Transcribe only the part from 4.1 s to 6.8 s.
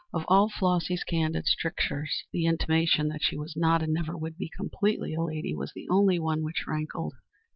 would be completely a lady was the only one which